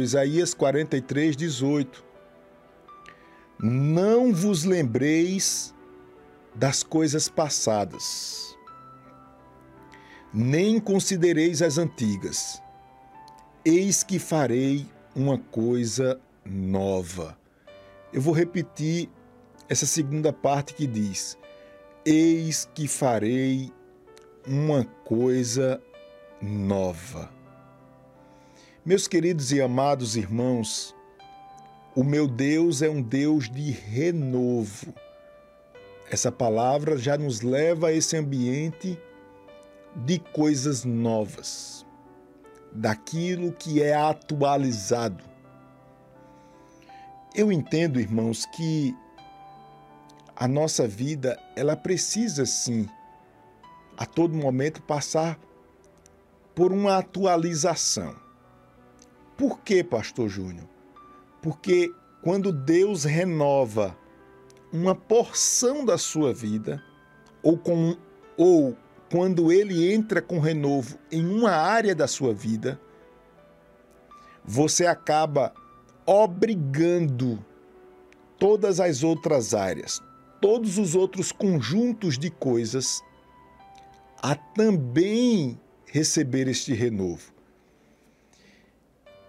[0.00, 2.04] Isaías 43, 18.
[3.60, 5.74] Não vos lembreis
[6.54, 8.56] das coisas passadas,
[10.32, 12.62] nem considereis as antigas.
[13.64, 17.38] Eis que farei uma coisa nova.
[18.12, 19.08] Eu vou repetir
[19.68, 21.38] essa segunda parte que diz:
[22.04, 23.72] Eis que farei
[24.46, 25.80] uma coisa
[26.40, 27.41] nova.
[28.84, 30.92] Meus queridos e amados irmãos,
[31.94, 34.92] o meu Deus é um Deus de renovo.
[36.10, 38.98] Essa palavra já nos leva a esse ambiente
[39.94, 41.86] de coisas novas,
[42.72, 45.22] daquilo que é atualizado.
[47.36, 48.92] Eu entendo, irmãos, que
[50.34, 52.88] a nossa vida, ela precisa sim
[53.96, 55.38] a todo momento passar
[56.52, 58.21] por uma atualização.
[59.36, 60.68] Por que, pastor Júnior?
[61.40, 61.92] Porque
[62.22, 63.96] quando Deus renova
[64.72, 66.82] uma porção da sua vida,
[67.42, 67.96] ou, com,
[68.36, 68.76] ou
[69.10, 72.80] quando ele entra com renovo em uma área da sua vida,
[74.44, 75.52] você acaba
[76.06, 77.44] obrigando
[78.38, 80.00] todas as outras áreas,
[80.40, 83.02] todos os outros conjuntos de coisas
[84.22, 87.31] a também receber este renovo.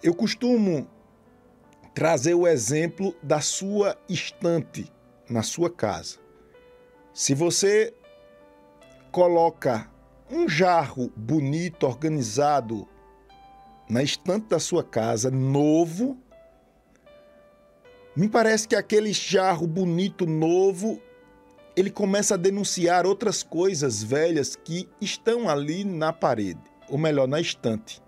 [0.03, 0.85] Eu costumo
[1.95, 4.91] trazer o exemplo da sua estante
[5.29, 6.17] na sua casa.
[7.13, 7.93] Se você
[9.13, 9.89] coloca
[10.29, 12.85] um jarro bonito, organizado
[13.89, 16.17] na estante da sua casa, novo,
[18.13, 21.01] me parece que aquele jarro bonito, novo,
[21.77, 26.59] ele começa a denunciar outras coisas velhas que estão ali na parede,
[26.89, 28.03] ou melhor, na estante.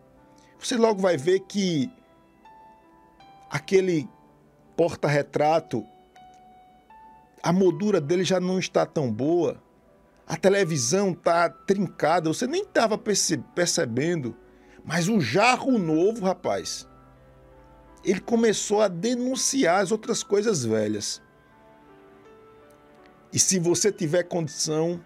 [0.60, 1.92] Você logo vai ver que
[3.50, 4.10] aquele
[4.76, 5.86] porta-retrato,
[7.42, 9.62] a moldura dele já não está tão boa,
[10.28, 14.36] a televisão está trincada, você nem estava percebendo,
[14.84, 16.88] mas o jarro novo, rapaz,
[18.04, 21.22] ele começou a denunciar as outras coisas velhas.
[23.32, 25.04] E se você tiver condição,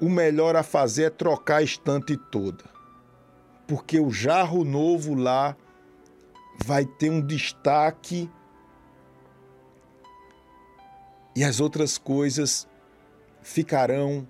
[0.00, 2.71] o melhor a fazer é trocar a estante toda.
[3.72, 5.56] Porque o jarro novo lá
[6.62, 8.30] vai ter um destaque
[11.34, 12.68] e as outras coisas
[13.40, 14.28] ficarão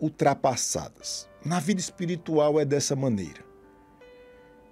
[0.00, 1.28] ultrapassadas.
[1.44, 3.44] Na vida espiritual é dessa maneira.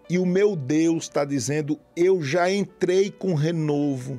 [0.09, 4.19] E o meu Deus está dizendo: eu já entrei com renovo,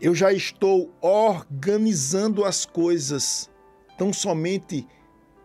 [0.00, 3.50] eu já estou organizando as coisas.
[3.94, 4.88] Então somente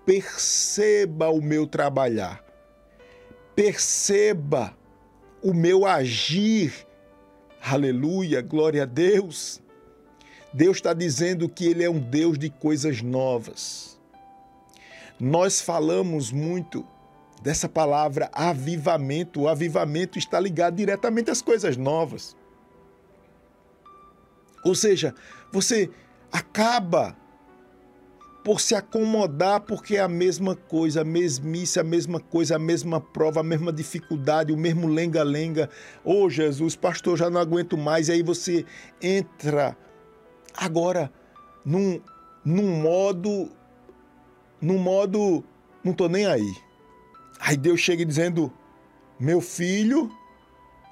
[0.06, 2.45] perceba o meu trabalhar,
[3.56, 4.76] perceba
[5.42, 6.74] o meu agir.
[7.62, 9.62] Aleluia, glória a Deus.
[10.54, 14.00] Deus está dizendo que Ele é um Deus de coisas novas.
[15.20, 16.86] Nós falamos muito
[17.42, 19.42] dessa palavra avivamento.
[19.42, 22.36] O avivamento está ligado diretamente às coisas novas.
[24.64, 25.14] Ou seja,
[25.52, 25.90] você
[26.32, 27.16] acaba
[28.46, 33.02] por se acomodar porque é a mesma coisa, a mesmice, a mesma coisa, a mesma
[33.02, 35.68] prova, a mesma dificuldade, o mesmo lenga-lenga.
[36.04, 38.08] Ô oh, Jesus, pastor, já não aguento mais.
[38.08, 38.64] E aí você
[39.02, 39.76] entra
[40.56, 41.12] agora
[41.66, 42.00] num,
[42.46, 43.50] num modo,
[44.62, 45.44] num modo,
[45.84, 46.54] não tô nem aí.
[47.40, 48.54] Aí Deus chega dizendo,
[49.20, 50.12] meu filho,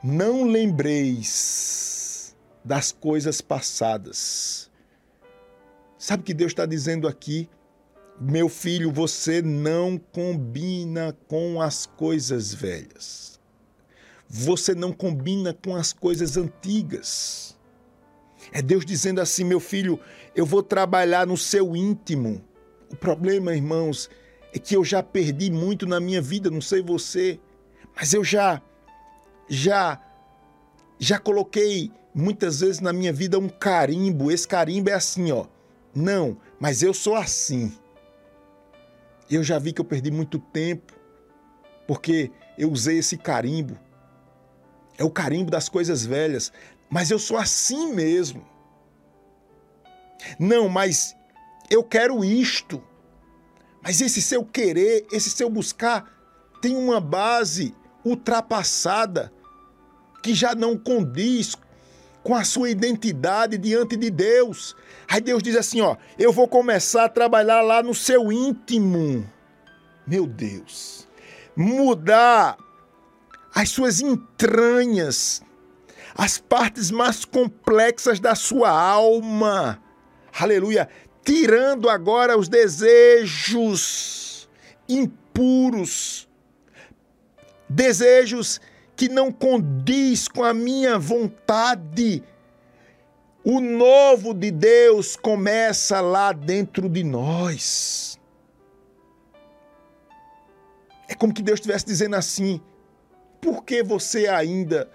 [0.03, 4.73] não lembreis das coisas passadas
[6.03, 7.47] Sabe o que Deus está dizendo aqui?
[8.19, 13.40] Meu filho, você não combina com as coisas velhas.
[14.28, 17.58] Você não combina com as coisas antigas.
[18.52, 19.97] É Deus dizendo assim: meu filho,
[20.36, 22.44] eu vou trabalhar no seu íntimo.
[22.92, 24.09] O problema, irmãos,
[24.53, 27.40] é que eu já perdi muito na minha vida, não sei você,
[27.96, 28.62] mas eu já,
[29.48, 30.01] já,
[31.00, 34.30] já coloquei muitas vezes na minha vida um carimbo.
[34.30, 35.53] Esse carimbo é assim, ó.
[35.95, 37.78] Não, mas eu sou assim.
[39.30, 40.94] Eu já vi que eu perdi muito tempo
[41.88, 43.78] porque eu usei esse carimbo.
[44.98, 46.51] É o carimbo das coisas velhas,
[46.90, 48.45] mas eu sou assim mesmo.
[50.40, 51.16] Não, mas
[51.69, 52.81] eu quero isto.
[53.81, 56.10] Mas esse seu querer, esse seu buscar,
[56.62, 57.75] tem uma base
[58.06, 59.31] ultrapassada
[60.22, 61.56] que já não condiz
[62.24, 64.75] com a sua identidade diante de Deus.
[65.08, 69.30] Aí Deus diz assim: ó, eu vou começar a trabalhar lá no seu íntimo.
[70.08, 71.08] Meu Deus.
[71.56, 72.58] Mudar
[73.54, 75.44] as suas entranhas,
[76.16, 79.80] as partes mais complexas da sua alma.
[80.40, 80.90] Aleluia!
[81.24, 84.50] Tirando agora os desejos
[84.90, 86.28] impuros,
[87.69, 88.60] desejos
[89.04, 92.24] que não condiz com a minha vontade.
[93.44, 98.18] O novo de Deus começa lá dentro de nós.
[101.10, 102.62] É como que Deus estivesse dizendo assim:
[103.42, 104.90] por que você ainda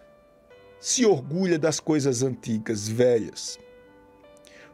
[0.80, 3.58] se orgulha das coisas antigas, velhas?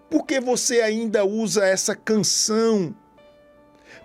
[0.08, 2.94] Por que você ainda usa essa canção?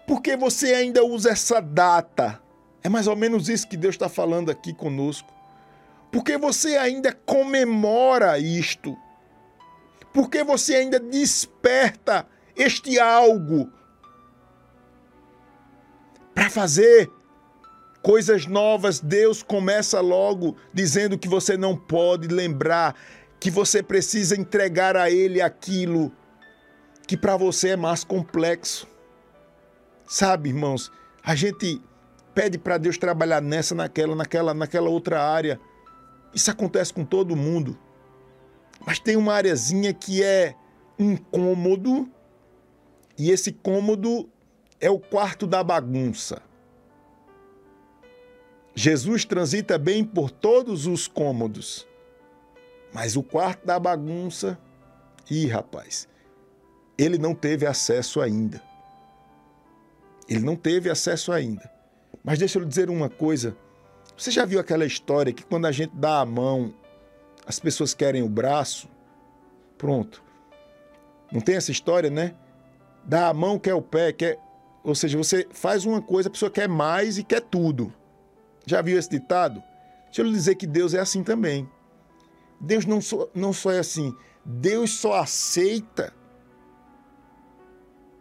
[0.07, 2.41] Por que você ainda usa essa data?
[2.83, 5.33] É mais ou menos isso que Deus está falando aqui conosco.
[6.11, 8.97] Por que você ainda comemora isto?
[10.13, 13.71] Por que você ainda desperta este algo
[16.33, 17.11] para fazer
[18.01, 22.95] coisas novas, Deus começa logo dizendo que você não pode lembrar,
[23.39, 26.11] que você precisa entregar a Ele aquilo
[27.05, 28.87] que para você é mais complexo.
[30.07, 30.91] Sabe, irmãos,
[31.23, 31.81] a gente
[32.33, 35.59] pede para Deus trabalhar nessa, naquela, naquela, naquela outra área.
[36.33, 37.77] Isso acontece com todo mundo.
[38.85, 40.55] Mas tem uma areazinha que é
[40.97, 42.09] incômodo,
[43.17, 44.29] e esse cômodo
[44.79, 46.41] é o quarto da bagunça.
[48.73, 51.87] Jesus transita bem por todos os cômodos.
[52.93, 54.57] Mas o quarto da bagunça,
[55.29, 56.07] ih, rapaz,
[56.97, 58.61] ele não teve acesso ainda.
[60.27, 61.69] Ele não teve acesso ainda.
[62.23, 63.55] Mas deixa eu lhe dizer uma coisa.
[64.17, 66.73] Você já viu aquela história que quando a gente dá a mão,
[67.45, 68.89] as pessoas querem o braço?
[69.77, 70.21] Pronto.
[71.31, 72.35] Não tem essa história, né?
[73.05, 74.37] Dá a mão, quer o pé, quer.
[74.83, 77.93] Ou seja, você faz uma coisa, a pessoa quer mais e quer tudo.
[78.65, 79.63] Já viu esse ditado?
[80.05, 81.69] Deixa eu lhe dizer que Deus é assim também.
[82.59, 84.13] Deus não só, não só é assim,
[84.43, 86.13] Deus só aceita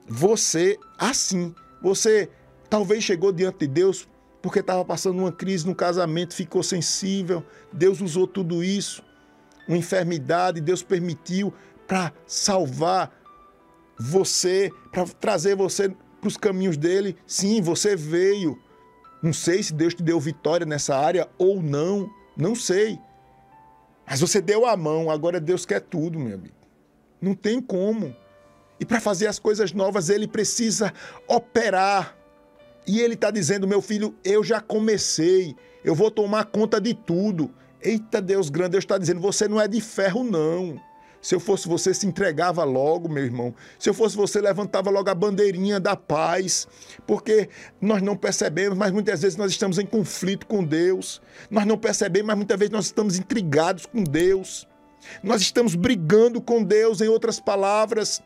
[0.09, 1.55] você assim.
[1.83, 2.31] Você
[2.69, 4.09] talvez chegou diante de Deus
[4.41, 9.03] porque estava passando uma crise no casamento, ficou sensível, Deus usou tudo isso,
[9.67, 11.53] uma enfermidade, Deus permitiu
[11.87, 13.13] para salvar
[13.99, 15.89] você, para trazer você
[16.21, 17.17] para os caminhos dele.
[17.27, 18.59] Sim, você veio.
[19.23, 22.99] Não sei se Deus te deu vitória nessa área ou não, não sei.
[24.07, 26.55] Mas você deu a mão, agora Deus quer tudo, meu amigo.
[27.21, 28.15] Não tem como.
[28.81, 30.93] E para fazer as coisas novas, ele precisa
[31.27, 32.17] operar.
[32.89, 35.55] E ele está dizendo: meu filho, eu já comecei,
[35.85, 37.51] eu vou tomar conta de tudo.
[37.83, 40.81] Eita Deus grande, Deus está dizendo: você não é de ferro, não.
[41.21, 43.55] Se eu fosse você, se entregava logo, meu irmão.
[43.79, 46.67] Se eu fosse você, levantava logo a bandeirinha da paz.
[47.07, 47.51] Porque
[47.81, 51.21] nós não percebemos, mas muitas vezes nós estamos em conflito com Deus.
[51.51, 54.67] Nós não percebemos, mas muitas vezes nós estamos intrigados com Deus.
[55.23, 58.23] Nós estamos brigando com Deus, em outras palavras.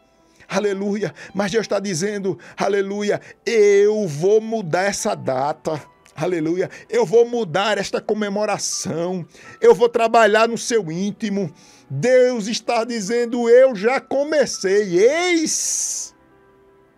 [0.53, 1.15] Aleluia.
[1.35, 5.81] Mas Deus está dizendo, aleluia, eu vou mudar essa data.
[6.15, 6.69] Aleluia.
[6.91, 9.27] Eu vou mudar esta comemoração.
[9.63, 11.51] Eu vou trabalhar no seu íntimo.
[11.89, 14.99] Deus está dizendo: Eu já comecei.
[14.99, 16.15] Eis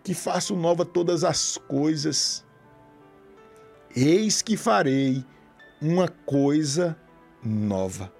[0.03, 2.45] que faço nova todas as coisas.
[3.95, 5.25] Eis que farei
[5.81, 6.97] uma coisa
[7.41, 8.11] nova.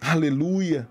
[0.00, 0.88] Aleluia.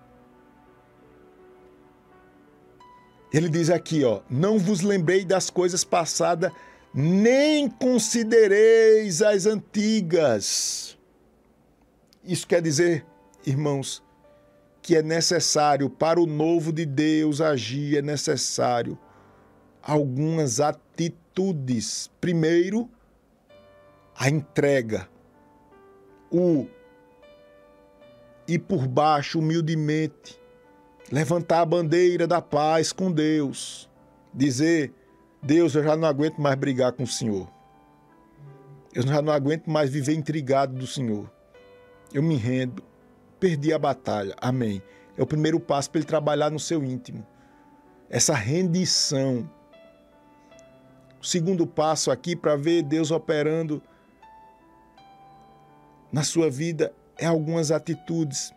[3.36, 6.54] Ele diz aqui, ó: Não vos lembrei das coisas passadas
[6.94, 10.98] nem considereis as antigas.
[12.24, 13.06] Isso quer dizer,
[13.46, 14.02] irmãos,
[14.82, 18.98] que é necessário para o novo de Deus agir, é necessário
[19.84, 22.10] algumas atitudes.
[22.22, 22.90] Primeiro,
[24.16, 25.10] a entrega,
[26.32, 26.68] o
[28.48, 30.40] ir por baixo humildemente,
[31.12, 33.90] levantar a bandeira da paz com Deus,
[34.34, 34.94] dizer
[35.42, 37.48] Deus, eu já não aguento mais brigar com o Senhor.
[38.94, 41.30] Eu já não aguento mais viver intrigado do Senhor.
[42.12, 42.82] Eu me rendo.
[43.40, 44.36] Perdi a batalha.
[44.42, 44.82] Amém.
[45.16, 47.26] É o primeiro passo para ele trabalhar no seu íntimo.
[48.10, 49.48] Essa rendição.
[51.22, 53.84] O segundo passo aqui para ver Deus operando
[56.12, 58.54] na sua vida é algumas atitudes.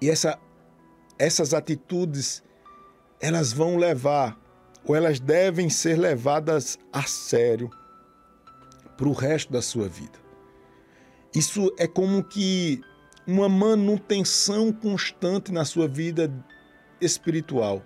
[0.00, 0.38] E essa,
[1.20, 2.42] essas atitudes
[3.20, 4.40] elas vão levar
[4.86, 7.68] ou elas devem ser levadas a sério
[8.96, 10.18] para o resto da sua vida.
[11.34, 12.80] Isso é como que
[13.26, 16.32] uma manutenção constante na sua vida
[17.02, 17.84] espiritual.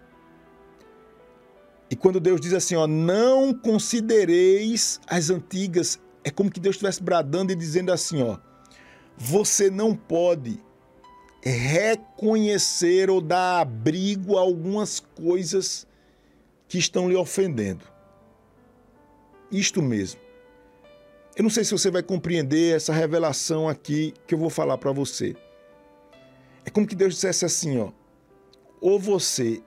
[1.91, 7.03] E quando Deus diz assim, ó, não considereis as antigas, é como que Deus estivesse
[7.03, 8.39] bradando e dizendo assim, ó,
[9.17, 10.64] você não pode
[11.51, 15.87] reconhecer ou dar abrigo a algumas coisas
[16.67, 17.85] que estão lhe ofendendo.
[19.51, 20.21] Isto mesmo.
[21.37, 24.93] Eu não sei se você vai compreender essa revelação aqui que eu vou falar para
[24.93, 25.37] você.
[26.65, 27.93] É como que Deus dissesse assim, ó:
[28.81, 29.63] ou você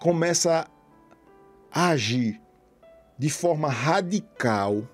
[0.00, 0.66] começa
[1.70, 2.40] a agir
[3.18, 4.88] de forma radical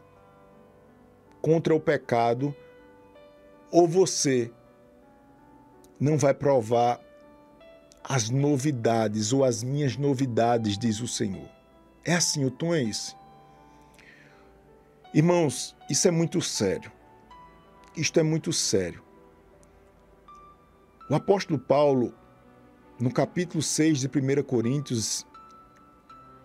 [1.41, 2.55] contra o pecado,
[3.71, 4.51] ou você
[6.01, 7.01] não vai provar
[8.03, 11.49] as novidades ou as minhas novidades, diz o Senhor.
[12.05, 13.15] É assim, o tom é esse.
[15.13, 16.91] Irmãos, isso é muito sério.
[17.97, 19.03] Isto é muito sério.
[21.11, 22.15] O apóstolo Paulo,
[22.99, 25.27] no capítulo 6 de 1 Coríntios,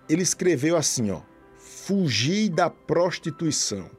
[0.10, 1.22] ele escreveu assim, ó:
[1.58, 3.90] Fugir da prostituição.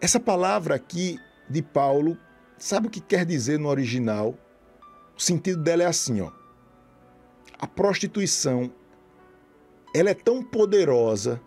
[0.00, 1.18] Essa palavra aqui
[1.48, 2.16] de Paulo,
[2.58, 4.36] sabe o que quer dizer no original?
[5.16, 6.30] O sentido dela é assim, ó.
[7.58, 8.72] A prostituição,
[9.94, 11.40] ela é tão poderosa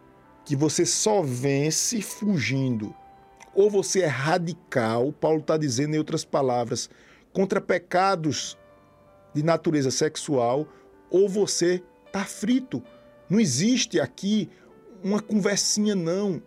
[0.46, 2.96] que você só vence fugindo.
[3.54, 6.90] Ou você é radical, Paulo está dizendo em outras palavras,
[7.34, 8.58] contra pecados
[9.34, 10.68] de natureza sexual,
[11.10, 12.82] ou você está frito.
[13.30, 14.50] Não existe aqui
[15.04, 16.42] uma conversinha, não.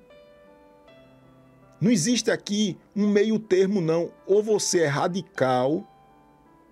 [1.80, 4.12] Não existe aqui um meio termo, não.
[4.26, 5.86] Ou você é radical,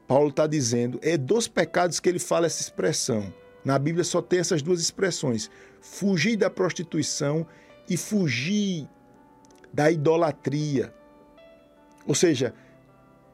[0.06, 3.32] Paulo está dizendo, é dos pecados que ele fala essa expressão.
[3.64, 5.50] Na Bíblia só tem essas duas expressões:
[5.80, 7.46] fugir da prostituição
[7.88, 8.88] e fugir
[9.72, 10.94] da idolatria.
[12.06, 12.54] Ou seja,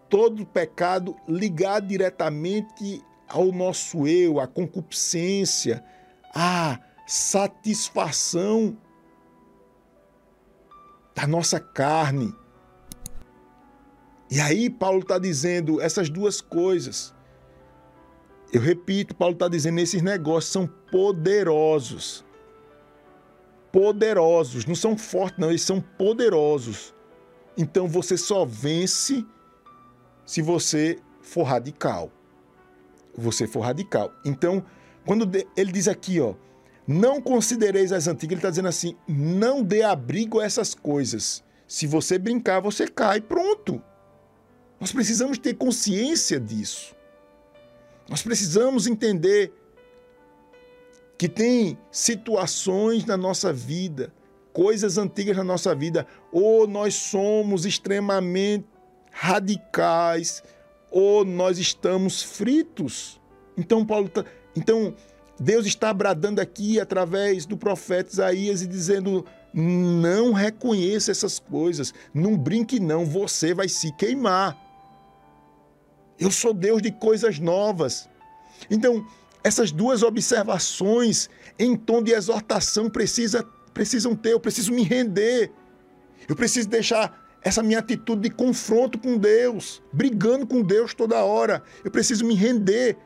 [0.09, 5.85] todo pecado ligado diretamente ao nosso eu, à concupiscência,
[6.35, 8.77] à satisfação
[11.15, 12.35] da nossa carne.
[14.31, 17.15] E aí Paulo está dizendo essas duas coisas.
[18.53, 22.25] Eu repito, Paulo está dizendo esses negócios são poderosos.
[23.71, 26.95] Poderosos, não são fortes, não, eles são poderosos.
[27.57, 29.25] Então você só vence
[30.25, 32.11] se você for radical.
[33.17, 34.13] Você for radical.
[34.25, 34.65] Então,
[35.07, 36.35] quando ele diz aqui, ó,
[36.87, 41.43] não considereis as antigas, ele está dizendo assim: não dê abrigo a essas coisas.
[41.67, 43.21] Se você brincar, você cai.
[43.21, 43.83] Pronto.
[44.79, 46.95] Nós precisamos ter consciência disso.
[48.09, 49.53] Nós precisamos entender
[51.17, 54.13] que tem situações na nossa vida,
[54.53, 58.67] coisas antigas na nossa vida, ou nós somos extremamente
[59.11, 60.43] radicais,
[60.91, 63.21] ou nós estamos fritos.
[63.57, 64.25] Então Paulo tá,
[64.55, 64.95] então
[65.39, 72.37] Deus está bradando aqui através do profeta Isaías e dizendo: não reconheça essas coisas, não
[72.37, 74.57] brinque não, você vai se queimar.
[76.19, 78.09] Eu sou Deus de coisas novas.
[78.71, 79.07] Então,
[79.43, 85.53] essas duas observações em tom de exortação precisa, precisam ter, eu preciso me render.
[86.29, 91.63] Eu preciso deixar essa minha atitude de confronto com Deus, brigando com Deus toda hora.
[91.85, 92.97] Eu preciso me render.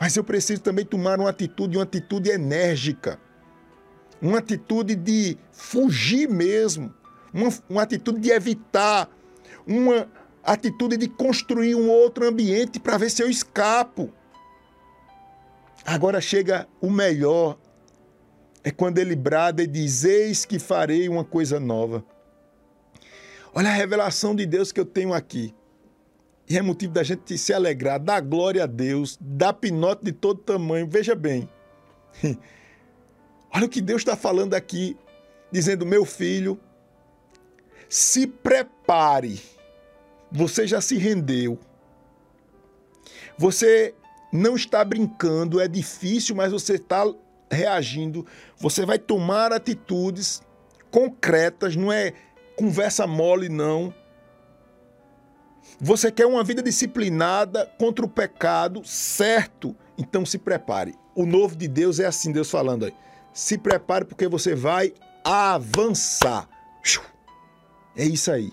[0.00, 3.20] Mas eu preciso também tomar uma atitude, uma atitude enérgica.
[4.22, 6.94] Uma atitude de fugir mesmo.
[7.34, 9.10] Uma, uma atitude de evitar.
[9.66, 10.08] Uma
[10.42, 14.10] atitude de construir um outro ambiente para ver se eu escapo.
[15.84, 17.58] Agora chega o melhor.
[18.64, 22.02] É quando ele brada e diz: Eis que farei uma coisa nova.
[23.54, 25.54] Olha a revelação de Deus que eu tenho aqui.
[26.50, 30.40] E é motivo da gente se alegrar, dar glória a Deus, dar pinote de todo
[30.40, 30.84] tamanho.
[30.90, 31.48] Veja bem.
[33.54, 34.96] Olha o que Deus está falando aqui,
[35.52, 36.58] dizendo: Meu filho,
[37.88, 39.40] se prepare.
[40.32, 41.56] Você já se rendeu.
[43.38, 43.94] Você
[44.32, 47.04] não está brincando, é difícil, mas você está
[47.48, 48.26] reagindo.
[48.56, 50.42] Você vai tomar atitudes
[50.90, 52.12] concretas, não é
[52.56, 53.94] conversa mole, não.
[55.80, 59.74] Você quer uma vida disciplinada contra o pecado, certo?
[59.96, 60.94] Então se prepare.
[61.14, 62.94] O novo de Deus é assim, Deus falando aí.
[63.32, 64.92] Se prepare porque você vai
[65.24, 66.46] avançar.
[67.96, 68.52] É isso aí.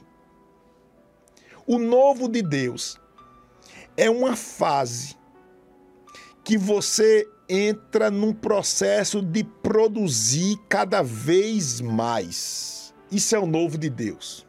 [1.66, 2.98] O novo de Deus
[3.98, 5.18] é uma fase
[6.46, 12.94] que você entra num processo de produzir cada vez mais.
[13.12, 14.47] Isso é o novo de Deus.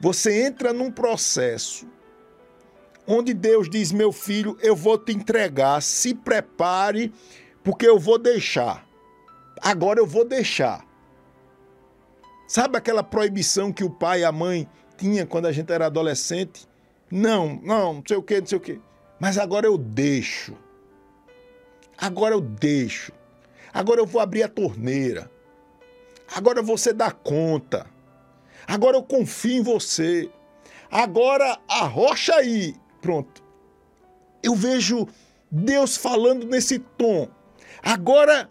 [0.00, 1.86] Você entra num processo
[3.06, 7.12] onde Deus diz: Meu filho, eu vou te entregar, se prepare,
[7.62, 8.86] porque eu vou deixar.
[9.60, 10.84] Agora eu vou deixar.
[12.46, 16.68] Sabe aquela proibição que o pai e a mãe tinha quando a gente era adolescente?
[17.10, 18.80] Não, não, não sei o que, não sei o que.
[19.18, 20.54] Mas agora eu deixo.
[21.96, 23.12] Agora eu deixo.
[23.72, 25.30] Agora eu vou abrir a torneira.
[26.34, 27.86] Agora você dá conta.
[28.66, 30.30] Agora eu confio em você.
[30.90, 32.74] Agora arrocha aí.
[33.00, 33.42] Pronto.
[34.42, 35.06] Eu vejo
[35.50, 37.28] Deus falando nesse tom.
[37.82, 38.50] Agora,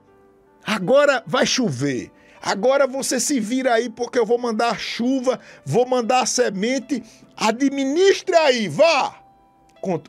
[0.66, 2.12] agora vai chover.
[2.42, 7.02] Agora você se vira aí porque eu vou mandar chuva, vou mandar semente.
[7.38, 9.20] Administre aí, vá.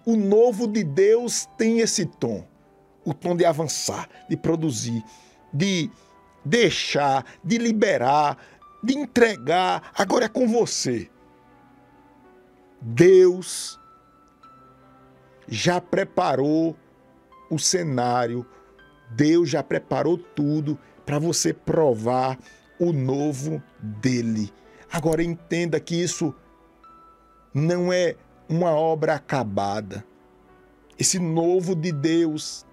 [0.05, 2.45] O novo de Deus tem esse tom.
[3.05, 5.05] O tom de avançar, de produzir,
[5.53, 5.91] de
[6.45, 8.37] deixar, de liberar,
[8.85, 9.91] de entregar.
[9.97, 11.11] Agora é com você.
[12.81, 13.81] Deus
[15.49, 16.77] já preparou
[17.51, 18.47] o cenário,
[19.11, 22.39] Deus já preparou tudo para você provar
[22.79, 24.53] o novo dele.
[24.93, 26.35] Agora entenda que isso
[27.53, 28.17] não é
[28.49, 30.05] uma obra acabada.
[30.99, 32.67] Esse novo de Deus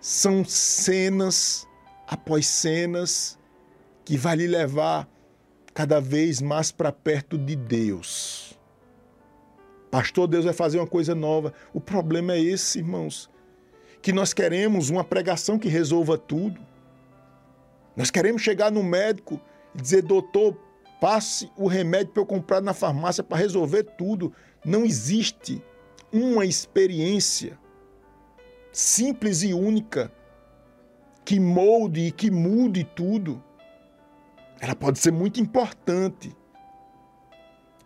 [0.00, 1.66] são cenas
[2.06, 3.39] após cenas
[4.04, 5.08] que vai lhe levar
[5.74, 8.58] cada vez mais para perto de Deus.
[9.90, 11.52] Pastor, Deus vai fazer uma coisa nova.
[11.72, 13.28] O problema é esse, irmãos,
[14.00, 16.60] que nós queremos uma pregação que resolva tudo.
[17.96, 19.40] Nós queremos chegar no médico
[19.74, 20.56] e dizer, doutor,
[21.00, 24.32] passe o remédio para eu comprar na farmácia para resolver tudo.
[24.64, 25.62] Não existe
[26.12, 27.58] uma experiência
[28.72, 30.12] simples e única
[31.24, 33.42] que molde e que mude tudo.
[34.60, 36.36] Ela pode ser muito importante,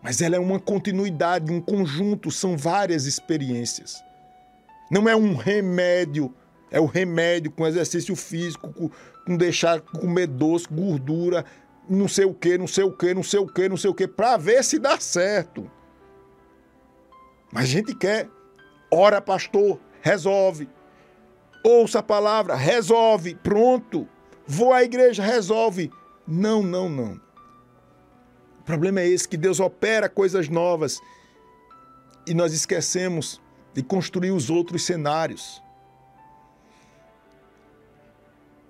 [0.03, 4.03] mas ela é uma continuidade, um conjunto, são várias experiências.
[4.91, 6.33] Não é um remédio,
[6.69, 8.89] é o remédio com exercício físico, com,
[9.25, 11.45] com deixar comer doce, gordura,
[11.89, 13.95] não sei o que, não sei o que, não sei o que, não sei o
[13.95, 15.71] que, para ver se dá certo.
[17.51, 18.29] Mas a gente quer,
[18.91, 20.69] ora pastor, resolve.
[21.63, 24.07] Ouça a palavra, resolve, pronto.
[24.45, 25.89] Vou à igreja, resolve.
[26.27, 27.19] Não, não, não.
[28.59, 30.99] O problema é esse, que Deus opera coisas novas
[32.25, 33.39] e nós esquecemos
[33.73, 35.61] de construir os outros cenários.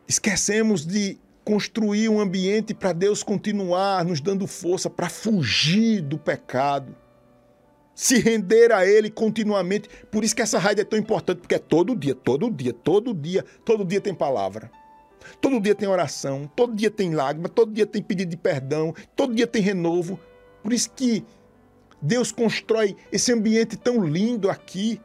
[0.08, 6.96] Esquecemos de construir um ambiente para Deus continuar nos dando força para fugir do pecado,
[7.94, 9.88] se render a Ele continuamente.
[10.12, 13.14] Por isso que essa raid é tão importante, porque é todo dia, todo dia, todo
[13.14, 14.72] dia, todo dia tem palavra.
[15.42, 19.34] Todo dia tem oração, todo dia tem lágrima, todo dia tem pedido de perdão, todo
[19.34, 20.20] dia tem renovo.
[20.64, 21.24] Por isso que
[22.02, 25.02] Deus constrói esse ambiente tão lindo aqui,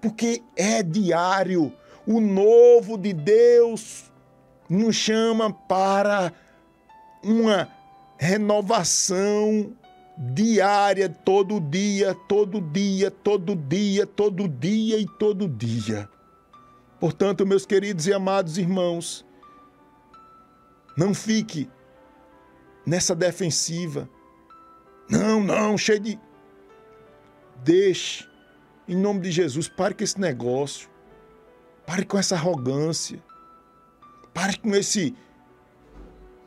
[0.00, 1.72] porque é diário.
[2.06, 4.10] O novo de Deus
[4.68, 6.32] nos chama para
[7.22, 7.68] uma
[8.18, 9.72] renovação
[10.16, 16.08] diária, todo dia, todo dia, todo dia, todo dia e todo dia.
[16.98, 19.24] Portanto, meus queridos e amados irmãos,
[20.98, 21.70] não fique
[22.84, 24.10] nessa defensiva.
[25.08, 26.18] Não, não, cheio de.
[27.62, 28.28] Deixe.
[28.88, 30.90] Em nome de Jesus, pare com esse negócio.
[31.86, 33.22] Pare com essa arrogância.
[34.34, 35.14] Pare com esse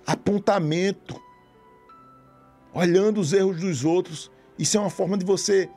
[0.06, 1.18] apontamento.
[2.74, 4.30] Olhando os erros dos outros.
[4.60, 5.70] Isso é uma forma de você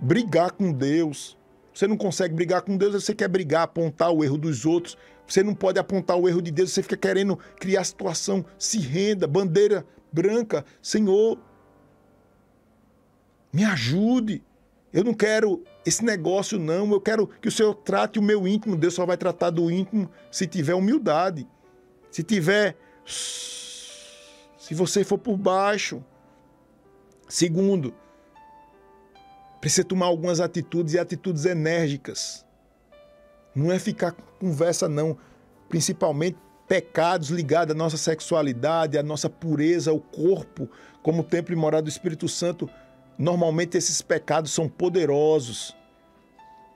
[0.00, 1.36] brigar com Deus.
[1.74, 4.96] Você não consegue brigar com Deus, você quer brigar, apontar o erro dos outros.
[5.32, 8.44] Você não pode apontar o erro de Deus, você fica querendo criar situação.
[8.58, 10.62] Se renda, bandeira branca.
[10.82, 11.38] Senhor,
[13.50, 14.44] me ajude.
[14.92, 16.92] Eu não quero esse negócio, não.
[16.92, 18.76] Eu quero que o Senhor trate o meu íntimo.
[18.76, 21.48] Deus só vai tratar do íntimo se tiver humildade.
[22.10, 22.76] Se tiver.
[23.06, 26.04] Se você for por baixo.
[27.26, 27.94] Segundo,
[29.62, 32.44] precisa tomar algumas atitudes e atitudes enérgicas.
[33.54, 35.16] Não é ficar com conversa, não.
[35.68, 40.68] Principalmente pecados ligados à nossa sexualidade, à nossa pureza, ao corpo,
[41.02, 42.68] como templo e morada do Espírito Santo.
[43.18, 45.76] Normalmente esses pecados são poderosos.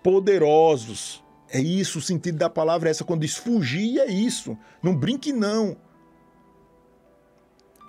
[0.02, 1.24] Poderosos.
[1.48, 3.04] É isso, o sentido da palavra é essa.
[3.04, 4.56] Quando diz fugir, é isso.
[4.82, 5.76] Não brinque, não.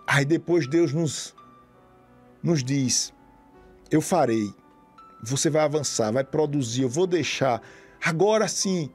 [0.07, 1.35] Aí depois Deus nos,
[2.41, 3.13] nos diz:
[3.91, 4.53] Eu farei.
[5.21, 7.61] Você vai avançar, vai produzir, eu vou deixar
[8.03, 8.91] Agora sim,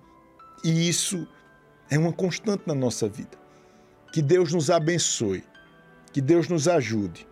[0.64, 1.26] e isso
[1.90, 3.38] é uma constante na nossa vida.
[4.12, 5.44] Que Deus nos abençoe,
[6.12, 7.26] que Deus nos ajude.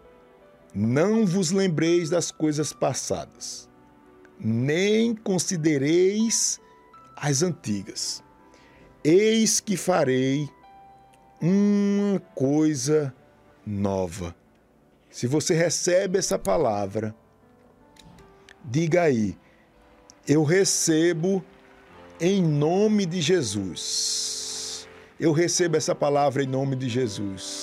[0.74, 3.68] Não vos lembreis das coisas passadas,
[4.38, 6.60] nem considereis
[7.16, 8.22] as antigas.
[9.02, 10.48] Eis que farei
[11.40, 13.14] uma coisa
[13.66, 14.34] nova.
[15.10, 17.14] Se você recebe essa palavra,
[18.64, 19.36] diga aí:
[20.26, 21.44] Eu recebo
[22.20, 24.86] em nome de Jesus.
[25.18, 27.60] Eu recebo essa palavra em nome de Jesus.